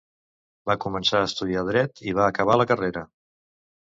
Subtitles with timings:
[0.69, 3.03] Va començar a estudiar Dret i va acabar la carrera.